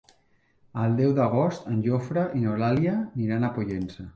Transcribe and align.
El 0.83 0.95
deu 0.99 1.13
d'agost 1.19 1.69
en 1.73 1.83
Jofre 1.89 2.25
i 2.41 2.45
n'Eulàlia 2.47 2.99
iran 3.27 3.47
a 3.47 3.53
Pollença. 3.59 4.09